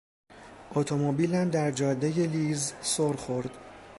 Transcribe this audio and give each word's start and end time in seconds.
اتومبیلم 0.75 1.49
در 1.49 1.71
جادهی 1.71 2.27
لیز 2.27 2.73
سر 2.81 3.13
خورد. 3.13 3.57